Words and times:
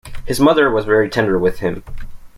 His 0.25 0.39
mother 0.39 0.71
was 0.71 0.85
very 0.85 1.11
tender 1.11 1.37
with 1.37 1.59
him. 1.59 1.83